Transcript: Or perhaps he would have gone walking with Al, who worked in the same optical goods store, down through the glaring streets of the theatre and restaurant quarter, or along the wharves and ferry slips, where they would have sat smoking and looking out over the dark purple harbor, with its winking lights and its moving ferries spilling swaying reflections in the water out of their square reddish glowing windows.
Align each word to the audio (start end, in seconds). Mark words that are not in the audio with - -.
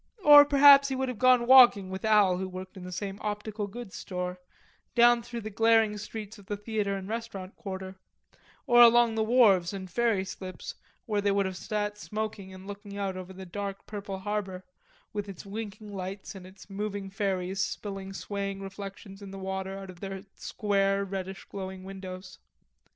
Or 0.25 0.45
perhaps 0.45 0.87
he 0.87 0.95
would 0.95 1.09
have 1.09 1.19
gone 1.19 1.45
walking 1.45 1.91
with 1.91 2.03
Al, 2.05 2.37
who 2.37 2.49
worked 2.49 2.75
in 2.75 2.83
the 2.83 2.91
same 2.91 3.19
optical 3.21 3.67
goods 3.67 3.95
store, 3.95 4.39
down 4.95 5.21
through 5.21 5.41
the 5.41 5.51
glaring 5.51 5.95
streets 5.99 6.39
of 6.39 6.47
the 6.47 6.57
theatre 6.57 6.95
and 6.95 7.07
restaurant 7.07 7.55
quarter, 7.55 7.99
or 8.65 8.81
along 8.81 9.13
the 9.13 9.21
wharves 9.23 9.73
and 9.73 9.91
ferry 9.91 10.25
slips, 10.25 10.73
where 11.05 11.21
they 11.21 11.31
would 11.31 11.45
have 11.45 11.55
sat 11.55 11.99
smoking 11.99 12.51
and 12.51 12.65
looking 12.65 12.97
out 12.97 13.15
over 13.15 13.31
the 13.31 13.45
dark 13.45 13.85
purple 13.85 14.17
harbor, 14.17 14.65
with 15.13 15.29
its 15.29 15.45
winking 15.45 15.93
lights 15.93 16.33
and 16.33 16.47
its 16.47 16.67
moving 16.67 17.11
ferries 17.11 17.63
spilling 17.63 18.11
swaying 18.11 18.59
reflections 18.59 19.21
in 19.21 19.29
the 19.29 19.37
water 19.37 19.77
out 19.77 19.91
of 19.91 19.99
their 19.99 20.23
square 20.33 21.05
reddish 21.05 21.45
glowing 21.45 21.83
windows. 21.83 22.39